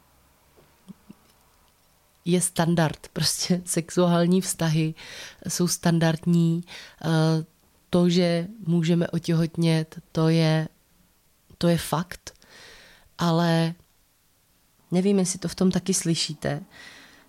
je 2.25 2.41
standard. 2.41 3.09
Prostě 3.13 3.63
sexuální 3.65 4.41
vztahy 4.41 4.95
jsou 5.49 5.69
standardní. 5.69 6.65
Eh, 7.05 7.45
to, 7.91 8.09
že 8.09 8.47
můžeme 8.67 9.09
otěhotnět, 9.09 9.99
to 10.13 10.29
je, 10.29 10.69
to 11.59 11.69
je 11.69 11.79
fakt. 11.79 12.35
Ale 13.19 13.75
nevím, 14.91 15.19
jestli 15.19 15.39
to 15.39 15.49
v 15.49 15.55
tom 15.55 15.71
taky 15.71 15.95
slyšíte, 15.95 16.63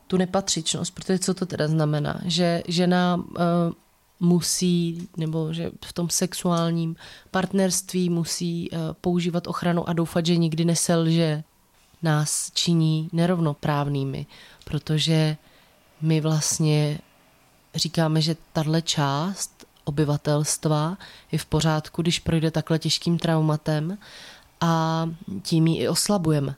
tu 0.08 0.18
nepatřičnost, 0.18 0.96
protože 0.96 1.20
co 1.20 1.34
to 1.34 1.46
teda 1.46 1.68
znamená? 1.68 2.22
Že 2.26 2.64
žena 2.68 3.16
uh, 3.16 3.24
musí, 4.20 5.08
nebo 5.18 5.54
že 5.54 5.72
v 5.86 5.94
tom 5.94 6.10
sexuálním 6.10 6.96
partnerství 7.32 8.10
musí 8.10 8.72
uh, 8.72 8.80
používat 9.02 9.48
ochranu 9.48 9.90
a 9.90 9.94
doufat, 9.94 10.26
že 10.26 10.38
nikdy 10.38 10.66
neselže, 10.66 11.44
nás 12.04 12.52
činí 12.54 13.10
nerovnoprávnými 13.14 14.26
protože 14.72 15.38
my 16.02 16.22
vlastně 16.22 17.00
říkáme, 17.76 18.22
že 18.22 18.36
tahle 18.54 18.82
část 18.82 19.66
obyvatelstva 19.84 20.98
je 21.32 21.40
v 21.40 21.46
pořádku, 21.46 22.02
když 22.02 22.20
projde 22.20 22.52
takhle 22.52 22.80
těžkým 22.80 23.20
traumatem 23.20 23.98
a 24.62 25.06
tím 25.42 25.68
ji 25.68 25.84
i 25.84 25.88
oslabujeme. 25.88 26.56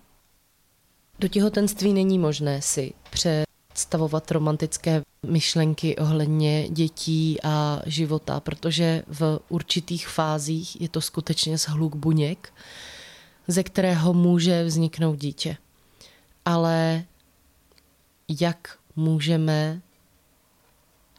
Do 1.19 1.27
těhotenství 1.27 1.93
není 1.93 2.19
možné 2.19 2.61
si 2.61 2.93
představovat 3.09 4.31
romantické 4.31 5.01
myšlenky 5.25 5.95
ohledně 5.95 6.69
dětí 6.69 7.37
a 7.43 7.81
života, 7.85 8.39
protože 8.39 9.03
v 9.07 9.39
určitých 9.49 10.07
fázích 10.07 10.81
je 10.81 10.89
to 10.89 11.01
skutečně 11.01 11.57
zhluk 11.57 11.95
buněk, 11.95 12.53
ze 13.47 13.63
kterého 13.63 14.13
může 14.13 14.63
vzniknout 14.63 15.19
dítě. 15.19 15.57
Ale 16.45 17.03
jak 18.41 18.77
můžeme 18.95 19.81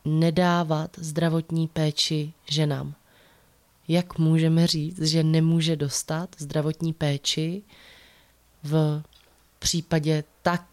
nedávat 0.04 0.90
zdravotní 0.98 1.68
péči 1.68 2.32
ženám. 2.50 2.94
Jak 3.88 4.18
můžeme 4.18 4.66
říct, 4.66 5.02
že 5.02 5.22
nemůže 5.22 5.76
dostat 5.76 6.36
zdravotní 6.38 6.92
péči 6.92 7.62
v 8.62 9.02
případě 9.64 10.24
tak 10.42 10.64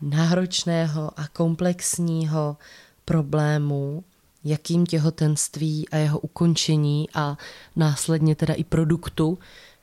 náročného 0.00 1.10
a 1.16 1.28
komplexního 1.28 2.56
problému, 3.04 4.04
jakým 4.44 4.86
těhotenství 4.86 5.88
a 5.88 5.96
jeho 5.96 6.18
ukončení 6.18 7.08
a 7.14 7.38
následně 7.76 8.34
teda 8.34 8.54
i 8.54 8.64
produktu 8.64 9.38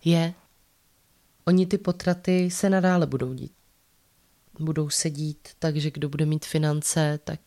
je. 0.06 0.34
Oni 1.46 1.66
ty 1.66 1.78
potraty 1.78 2.52
se 2.52 2.70
nadále 2.70 3.06
budou 3.06 3.34
dít 3.34 3.52
budou 4.60 4.90
sedít, 4.90 5.48
takže 5.60 5.92
kdo 5.92 6.10
bude 6.10 6.26
mít 6.26 6.46
finance, 6.46 7.20
tak 7.24 7.40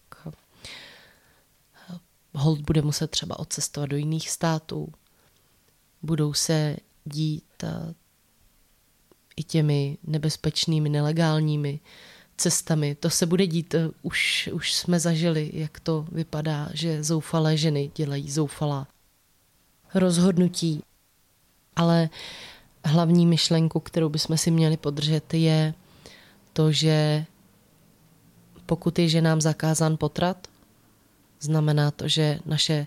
hold 2.33 2.61
bude 2.61 2.83
muset 2.83 3.11
třeba 3.11 3.39
odcestovat 3.39 3.91
do 3.91 3.97
jiných 3.97 4.31
států. 4.31 4.93
Budou 6.03 6.35
se 6.35 6.77
dít 7.05 7.65
i 9.40 9.42
těmi 9.42 9.98
nebezpečnými, 10.05 10.88
nelegálními 10.88 11.81
cestami. 12.37 12.94
To 12.94 13.11
se 13.11 13.26
bude 13.26 13.46
dít, 13.46 13.74
eh, 13.74 13.88
už, 14.03 14.50
už 14.53 14.74
jsme 14.74 15.00
zažili, 15.00 15.50
jak 15.55 15.81
to 15.81 16.07
vypadá, 16.12 16.68
že 16.74 17.03
zoufalé 17.03 17.57
ženy 17.57 17.90
dělají 17.96 18.31
zoufalá 18.31 18.87
rozhodnutí. 19.94 20.83
Ale 21.76 22.09
hlavní 22.85 23.26
myšlenku, 23.26 23.81
kterou 23.81 24.09
bychom 24.09 24.38
si 24.38 24.50
měli 24.50 24.76
podržet, 24.76 25.35
je 25.35 25.74
to, 26.53 26.72
že 26.72 27.24
pokud 28.66 28.98
je 28.98 29.09
ženám 29.09 29.40
zakázán 29.40 29.96
potrat, 29.96 30.48
znamená 31.40 31.90
to, 31.90 32.09
že 32.09 32.38
naše 32.46 32.87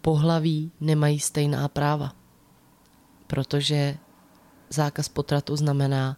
pohlaví 0.00 0.70
nemají 0.80 1.20
stejná 1.20 1.68
práva. 1.68 2.14
Protože 3.26 3.98
zákaz 4.70 5.08
potratu 5.08 5.56
znamená, 5.56 6.16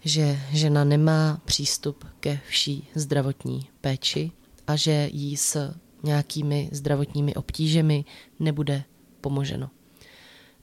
že 0.00 0.38
žena 0.50 0.84
nemá 0.84 1.40
přístup 1.44 2.04
ke 2.20 2.40
vší 2.48 2.88
zdravotní 2.94 3.68
péči 3.80 4.32
a 4.66 4.76
že 4.76 5.08
jí 5.12 5.36
s 5.36 5.74
nějakými 6.02 6.68
zdravotními 6.72 7.34
obtížemi 7.34 8.04
nebude 8.40 8.84
pomoženo. 9.20 9.70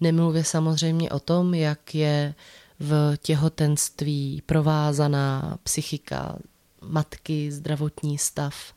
Nemluvě 0.01 0.43
samozřejmě 0.43 1.09
o 1.09 1.19
tom, 1.19 1.53
jak 1.53 1.95
je 1.95 2.33
v 2.79 3.17
těhotenství, 3.17 4.43
provázaná 4.45 5.57
psychika 5.63 6.39
matky, 6.81 7.51
zdravotní 7.51 8.17
stav 8.17 8.73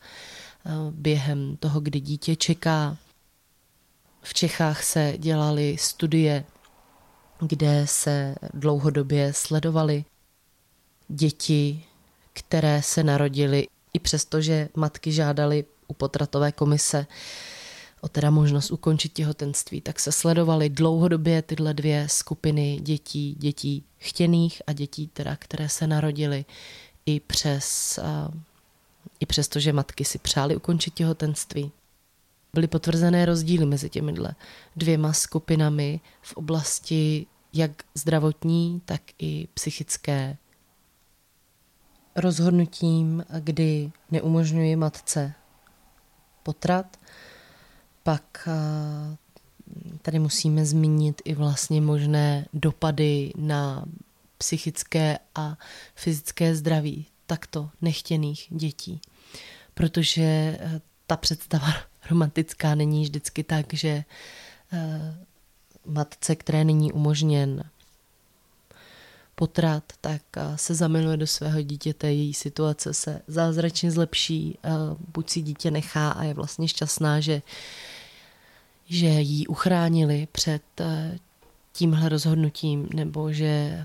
během 0.90 1.56
toho, 1.56 1.80
kdy 1.80 2.00
dítě 2.00 2.36
čeká. 2.36 2.96
V 4.22 4.34
Čechách 4.34 4.82
se 4.82 5.14
dělaly 5.18 5.76
studie, 5.80 6.44
kde 7.40 7.86
se 7.86 8.34
dlouhodobě 8.54 9.32
sledovaly 9.32 10.04
děti, 11.08 11.84
které 12.32 12.82
se 12.82 13.04
narodily 13.04 13.66
i 13.92 13.98
přesto, 13.98 14.40
že 14.40 14.68
matky 14.76 15.12
žádaly 15.12 15.64
u 15.88 15.94
potratové 15.94 16.52
komise 16.52 17.06
o 18.00 18.08
teda 18.08 18.30
možnost 18.30 18.70
ukončit 18.70 19.12
těhotenství, 19.12 19.80
tak 19.80 20.00
se 20.00 20.12
sledovaly 20.12 20.68
dlouhodobě 20.68 21.42
tyhle 21.42 21.74
dvě 21.74 22.08
skupiny 22.08 22.78
dětí, 22.82 23.36
dětí 23.38 23.84
chtěných 23.98 24.62
a 24.66 24.72
dětí, 24.72 25.08
teda, 25.08 25.36
které 25.36 25.68
se 25.68 25.86
narodily 25.86 26.44
i 27.06 27.20
přes, 27.20 27.98
i 29.20 29.26
přes 29.26 29.48
to, 29.48 29.60
že 29.60 29.72
matky 29.72 30.04
si 30.04 30.18
přáli 30.18 30.56
ukončit 30.56 30.94
těhotenství. 30.94 31.72
Byly 32.54 32.66
potvrzené 32.66 33.26
rozdíly 33.26 33.66
mezi 33.66 33.90
těmi 33.90 34.14
dvěma 34.76 35.12
skupinami 35.12 36.00
v 36.22 36.32
oblasti 36.32 37.26
jak 37.52 37.70
zdravotní, 37.94 38.82
tak 38.84 39.02
i 39.18 39.48
psychické. 39.54 40.36
Rozhodnutím, 42.16 43.24
kdy 43.40 43.92
neumožňuji 44.10 44.76
matce 44.76 45.34
potrat, 46.42 46.96
pak 48.02 48.48
tady 50.02 50.18
musíme 50.18 50.66
zmínit 50.66 51.22
i 51.24 51.34
vlastně 51.34 51.80
možné 51.80 52.46
dopady 52.52 53.32
na 53.36 53.84
psychické 54.38 55.18
a 55.34 55.58
fyzické 55.94 56.54
zdraví 56.54 57.06
takto 57.26 57.70
nechtěných 57.80 58.46
dětí. 58.50 59.00
Protože 59.74 60.22
eh, 60.22 60.80
ta 61.06 61.16
představa 61.16 61.68
romantická 62.10 62.74
není 62.74 63.02
vždycky 63.02 63.44
tak, 63.44 63.74
že 63.74 64.04
eh, 64.72 65.14
matce, 65.86 66.36
které 66.36 66.64
není 66.64 66.92
umožněn 66.92 67.64
potrat, 69.34 69.84
tak 70.00 70.22
eh, 70.36 70.58
se 70.58 70.74
zamiluje 70.74 71.16
do 71.16 71.26
svého 71.26 71.62
dítěte, 71.62 72.12
její 72.12 72.34
situace 72.34 72.94
se 72.94 73.22
zázračně 73.26 73.90
zlepší, 73.90 74.58
buď 75.14 75.30
si 75.30 75.42
dítě 75.42 75.70
nechá 75.70 76.10
a 76.10 76.24
je 76.24 76.34
vlastně 76.34 76.68
šťastná, 76.68 77.20
že, 77.20 77.42
že 78.86 79.06
jí 79.06 79.46
uchránili 79.46 80.28
před 80.32 80.62
tímhle 81.78 82.08
rozhodnutím, 82.08 82.88
nebo 82.94 83.32
že 83.32 83.84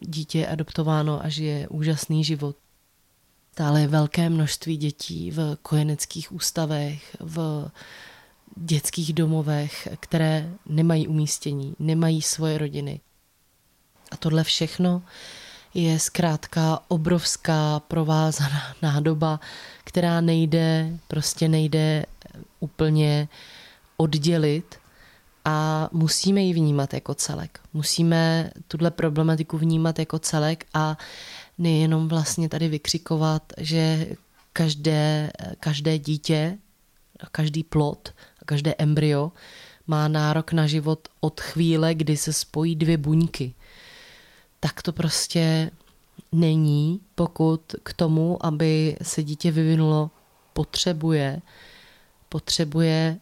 dítě 0.00 0.38
je 0.38 0.46
adoptováno 0.46 1.24
a 1.24 1.28
žije 1.28 1.68
úžasný 1.68 2.24
život. 2.24 2.56
Stále 3.54 3.86
velké 3.86 4.30
množství 4.30 4.76
dětí 4.76 5.30
v 5.30 5.56
kojeneckých 5.62 6.32
ústavech, 6.32 7.16
v 7.20 7.68
dětských 8.56 9.12
domovech, 9.12 9.88
které 10.00 10.50
nemají 10.66 11.08
umístění, 11.08 11.74
nemají 11.78 12.22
svoje 12.22 12.58
rodiny. 12.58 13.00
A 14.10 14.16
tohle 14.16 14.44
všechno 14.44 15.02
je 15.74 15.98
zkrátka 15.98 16.80
obrovská 16.88 17.80
provázaná 17.80 18.74
nádoba, 18.82 19.40
která 19.84 20.20
nejde, 20.20 20.98
prostě 21.08 21.48
nejde 21.48 22.06
úplně 22.60 23.28
oddělit 23.96 24.78
a 25.44 25.88
musíme 25.92 26.40
ji 26.40 26.52
vnímat 26.52 26.94
jako 26.94 27.14
celek. 27.14 27.60
Musíme 27.72 28.50
tuhle 28.68 28.90
problematiku 28.90 29.58
vnímat 29.58 29.98
jako 29.98 30.18
celek 30.18 30.66
a 30.74 30.96
nejenom 31.58 32.08
vlastně 32.08 32.48
tady 32.48 32.68
vykřikovat, 32.68 33.52
že 33.58 34.06
každé, 34.52 35.30
každé 35.60 35.98
dítě, 35.98 36.58
každý 37.32 37.64
plod, 37.64 38.14
každé 38.46 38.74
embryo 38.78 39.32
má 39.86 40.08
nárok 40.08 40.52
na 40.52 40.66
život 40.66 41.08
od 41.20 41.40
chvíle, 41.40 41.94
kdy 41.94 42.16
se 42.16 42.32
spojí 42.32 42.76
dvě 42.76 42.96
buňky. 42.96 43.54
Tak 44.60 44.82
to 44.82 44.92
prostě 44.92 45.70
není, 46.32 47.00
pokud 47.14 47.60
k 47.82 47.92
tomu, 47.92 48.46
aby 48.46 48.96
se 49.02 49.22
dítě 49.22 49.50
vyvinulo, 49.50 50.10
potřebuje, 50.52 51.42
potřebuje 52.28 53.18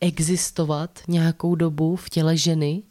existovat 0.00 0.98
nějakou 1.08 1.54
dobu 1.54 1.96
v 1.96 2.10
těle 2.10 2.36
ženy 2.36 2.82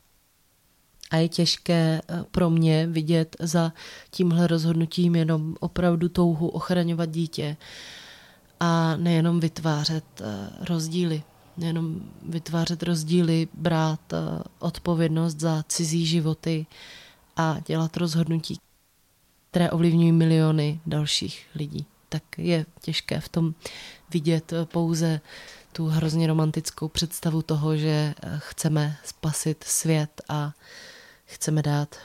a 1.12 1.15
je 1.17 1.30
těžké 1.30 2.02
eh, 2.08 2.24
pro 2.32 2.50
mě 2.50 2.88
vidět 2.88 3.36
za 3.39 3.74
tímhle 4.12 4.48
rozhodnutím 4.48 5.15
jenom 5.15 5.56
opravdu 5.60 6.10
touhu 6.10 6.48
ochraňovat 6.48 7.10
dítě 7.10 7.58
a 8.60 8.95
nejenom 8.98 9.39
vytvářet 9.39 10.06
eh, 10.22 10.50
rozdíly. 10.65 11.24
Nejenom 11.58 12.02
vytvářet 12.24 12.84
rozdíly, 12.84 13.48
brát 13.54 14.13
eh, 14.13 14.17
odpovědnost 14.60 15.39
za 15.39 15.63
cizí 15.67 16.06
životy 16.06 16.65
a 17.38 17.58
dělat 17.67 17.98
rozhodnutí, 17.98 18.60
které 19.52 19.72
ovlivňují 19.72 20.12
miliony 20.12 20.80
dalších 20.86 21.48
lidí. 21.56 21.86
Tak 22.10 22.24
je 22.38 22.65
těžké 22.82 23.19
v 23.19 23.30
tom 23.30 23.54
vidět 24.13 24.54
pouze 24.63 25.22
tu 25.74 25.88
hrozně 25.88 26.28
romantickou 26.28 26.88
představu 26.88 27.41
toho, 27.41 27.78
že 27.78 28.13
chceme 28.38 28.98
spasit 29.04 29.63
svět 29.63 30.22
a 30.30 30.54
chceme 31.30 31.62
dát 31.62 31.96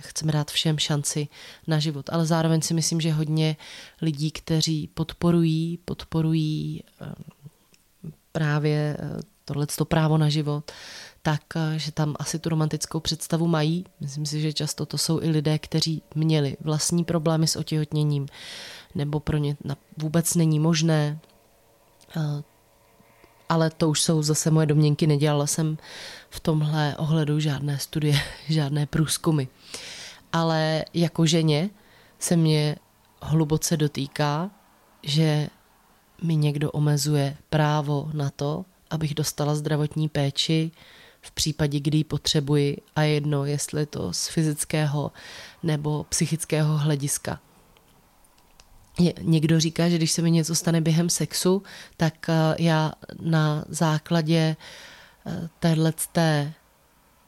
chceme 0.00 0.32
dát 0.32 0.50
všem 0.50 0.78
šanci 0.78 1.28
na 1.66 1.78
život. 1.78 2.10
Ale 2.12 2.26
zároveň 2.26 2.62
si 2.62 2.74
myslím, 2.74 3.00
že 3.00 3.12
hodně 3.12 3.56
lidí, 4.02 4.30
kteří 4.30 4.88
podporují, 4.94 5.78
podporují 5.84 6.82
eh, 7.00 7.14
právě 8.32 8.96
eh, 8.98 9.22
tohleto 9.44 9.84
právo 9.84 10.18
na 10.18 10.28
život, 10.28 10.72
tak, 11.22 11.42
eh, 11.56 11.78
že 11.78 11.92
tam 11.92 12.14
asi 12.18 12.38
tu 12.38 12.48
romantickou 12.48 13.00
představu 13.00 13.46
mají. 13.46 13.84
Myslím 14.00 14.26
si, 14.26 14.40
že 14.40 14.52
často 14.52 14.86
to 14.86 14.98
jsou 14.98 15.20
i 15.20 15.30
lidé, 15.30 15.58
kteří 15.58 16.02
měli 16.14 16.56
vlastní 16.60 17.04
problémy 17.04 17.46
s 17.46 17.56
otěhotněním, 17.56 18.26
nebo 18.94 19.20
pro 19.20 19.36
ně 19.36 19.56
vůbec 19.96 20.34
není 20.34 20.58
možné 20.58 21.18
ale 23.48 23.70
to 23.70 23.88
už 23.88 24.00
jsou 24.00 24.22
zase 24.22 24.50
moje 24.50 24.66
domněnky, 24.66 25.06
nedělala 25.06 25.46
jsem 25.46 25.78
v 26.30 26.40
tomhle 26.40 26.96
ohledu 26.96 27.40
žádné 27.40 27.78
studie, 27.78 28.20
žádné 28.48 28.86
průzkumy. 28.86 29.44
Ale 30.32 30.84
jako 30.94 31.26
ženě 31.26 31.70
se 32.18 32.36
mě 32.36 32.76
hluboce 33.22 33.76
dotýká, 33.76 34.50
že 35.02 35.48
mi 36.22 36.36
někdo 36.36 36.70
omezuje 36.70 37.36
právo 37.50 38.10
na 38.12 38.30
to, 38.30 38.64
abych 38.90 39.14
dostala 39.14 39.54
zdravotní 39.54 40.08
péči 40.08 40.70
v 41.20 41.30
případě, 41.30 41.80
kdy 41.80 41.98
ji 41.98 42.04
potřebuji 42.04 42.76
a 42.96 43.02
jedno, 43.02 43.44
jestli 43.44 43.86
to 43.86 44.12
z 44.12 44.28
fyzického 44.28 45.12
nebo 45.62 46.04
psychického 46.04 46.78
hlediska 46.78 47.40
někdo 49.20 49.60
říká, 49.60 49.88
že 49.88 49.96
když 49.96 50.12
se 50.12 50.22
mi 50.22 50.30
něco 50.30 50.54
stane 50.54 50.80
během 50.80 51.10
sexu, 51.10 51.62
tak 51.96 52.28
eh, 52.28 52.34
já 52.58 52.92
na 53.20 53.64
základě 53.68 54.56
eh, 55.26 55.48
téhle 55.58 55.92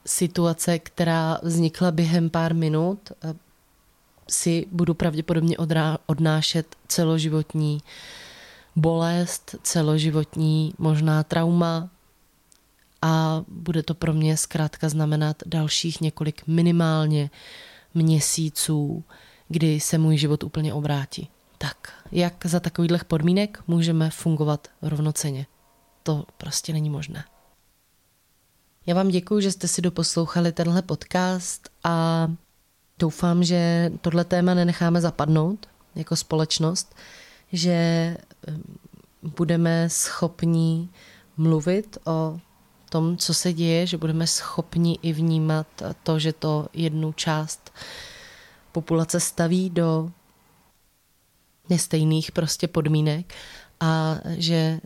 situace, 0.05 0.79
která 0.79 1.39
vznikla 1.43 1.91
během 1.91 2.29
pár 2.29 2.55
minut, 2.55 3.11
eh, 3.11 3.33
si 4.29 4.65
budu 4.71 4.93
pravděpodobně 4.93 5.57
odnášet 6.05 6.75
celoživotní 6.87 7.81
bolest, 8.75 9.55
celoživotní 9.63 10.73
možná 10.77 11.23
trauma 11.23 11.89
a 13.01 13.43
bude 13.47 13.83
to 13.83 13.93
pro 13.93 14.13
mě 14.13 14.37
zkrátka 14.37 14.89
znamenat 14.89 15.43
dalších 15.45 16.01
několik 16.01 16.47
minimálně 16.47 17.29
měsíců, 17.93 19.03
kdy 19.47 19.79
se 19.79 19.97
můj 19.97 20.17
život 20.17 20.43
úplně 20.43 20.73
obrátí. 20.73 21.29
Tak, 21.57 21.93
jak 22.11 22.45
za 22.45 22.59
takových 22.59 23.05
podmínek 23.05 23.63
můžeme 23.67 24.09
fungovat 24.09 24.67
rovnoceně? 24.81 25.45
To 26.03 26.25
prostě 26.37 26.73
není 26.73 26.89
možné. 26.89 27.23
Já 28.85 28.95
vám 28.95 29.07
děkuji, 29.07 29.39
že 29.41 29.51
jste 29.51 29.67
si 29.67 29.81
doposlouchali 29.81 30.51
tenhle 30.51 30.81
podcast 30.81 31.69
a 31.83 32.27
doufám, 32.99 33.43
že 33.43 33.91
tohle 34.01 34.23
téma 34.23 34.53
nenecháme 34.53 35.01
zapadnout 35.01 35.69
jako 35.95 36.15
společnost, 36.15 36.95
že 37.51 38.17
budeme 39.21 39.89
schopni 39.89 40.89
mluvit 41.37 41.97
o 42.05 42.39
tom, 42.89 43.17
co 43.17 43.33
se 43.33 43.53
děje, 43.53 43.87
že 43.87 43.97
budeme 43.97 44.27
schopni 44.27 44.99
i 45.01 45.13
vnímat 45.13 45.67
to, 46.03 46.19
že 46.19 46.33
to 46.33 46.67
jednu 46.73 47.13
část 47.13 47.73
populace 48.71 49.19
staví 49.19 49.69
do 49.69 50.11
nestejných 51.69 52.31
prostě 52.31 52.67
podmínek 52.67 53.33
a 53.79 54.15
že 54.37 54.79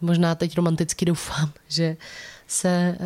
možná 0.00 0.34
teď 0.34 0.56
romanticky 0.56 1.04
doufám, 1.04 1.52
že 1.68 1.96
se 2.46 2.98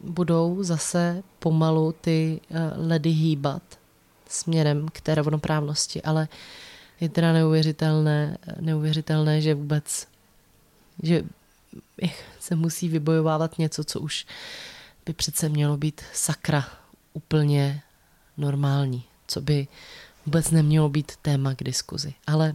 budou 0.00 0.62
zase 0.62 1.22
pomalu 1.38 1.94
ty 2.00 2.40
eh, 2.50 2.70
ledy 2.76 3.10
hýbat 3.10 3.62
směrem 4.28 4.88
k 4.92 5.00
té 5.00 5.14
rovnoprávnosti, 5.14 6.02
ale 6.02 6.28
je 7.00 7.08
teda 7.08 7.32
neuvěřitelné, 7.32 8.38
neuvěřitelné, 8.60 9.40
že 9.40 9.54
vůbec, 9.54 10.08
že 11.02 11.24
se 12.40 12.54
musí 12.54 12.88
vybojovávat 12.88 13.58
něco, 13.58 13.84
co 13.84 14.00
už 14.00 14.26
by 15.06 15.12
přece 15.12 15.48
mělo 15.48 15.76
být 15.76 16.02
sakra 16.12 16.64
úplně 17.12 17.82
normální, 18.36 19.04
co 19.26 19.40
by 19.40 19.68
vůbec 20.26 20.50
nemělo 20.50 20.88
být 20.88 21.12
téma 21.16 21.54
k 21.54 21.64
diskuzi. 21.64 22.14
Ale 22.26 22.54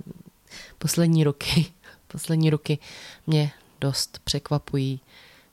poslední 0.77 1.23
roky, 1.23 1.65
poslední 2.07 2.49
roky 2.49 2.79
mě 3.27 3.51
dost 3.81 4.19
překvapují 4.23 4.99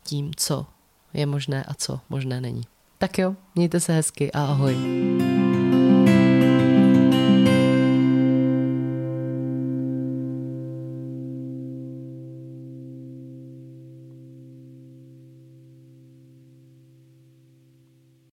tím, 0.05 0.31
co 0.37 0.67
je 1.15 1.27
možné 1.27 1.65
a 1.65 1.75
co 1.75 2.01
možné 2.09 2.41
není. 2.41 2.63
Tak 2.99 3.19
jo, 3.19 3.37
mějte 3.55 3.81
se 3.81 3.93
hezky 3.93 4.33
a 4.33 4.45
ahoj. 4.45 4.77